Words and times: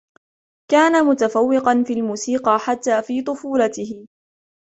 كان 0.71 1.05
متفوقا 1.05 1.83
في 1.87 1.93
الموسيقى 1.93 2.59
حتى 2.59 3.01
في 3.01 3.21
طفولته. 3.21 4.05